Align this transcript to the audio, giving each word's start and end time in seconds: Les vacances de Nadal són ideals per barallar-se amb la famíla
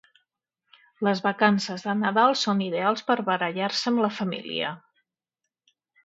Les 1.07 1.19
vacances 1.25 1.83
de 1.89 1.93
Nadal 1.99 2.33
són 2.43 2.63
ideals 2.67 3.05
per 3.09 3.17
barallar-se 3.29 3.89
amb 3.91 4.03
la 4.05 4.09
famíla 4.21 4.71